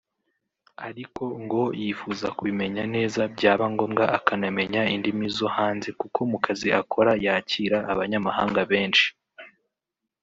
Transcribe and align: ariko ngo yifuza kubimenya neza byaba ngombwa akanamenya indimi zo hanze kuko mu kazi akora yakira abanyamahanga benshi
ariko 0.87 1.23
ngo 1.43 1.63
yifuza 1.81 2.27
kubimenya 2.37 2.83
neza 2.95 3.21
byaba 3.35 3.65
ngombwa 3.73 4.03
akanamenya 4.17 4.81
indimi 4.93 5.25
zo 5.37 5.47
hanze 5.57 5.89
kuko 5.99 6.19
mu 6.31 6.37
kazi 6.45 6.67
akora 6.81 7.11
yakira 7.25 7.77
abanyamahanga 7.91 8.61
benshi 8.71 9.07